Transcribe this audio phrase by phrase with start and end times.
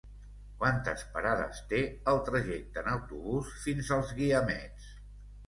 [0.61, 1.81] Quantes parades té
[2.13, 4.91] el trajecte en autobús fins als Guiamets?